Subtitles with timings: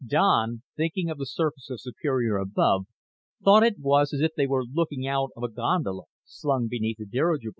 [0.03, 2.87] Don, thinking of the surface of Superior above,
[3.45, 7.05] thought it was as if they were looking out of the gondola slung beneath a
[7.05, 7.49] dirigible.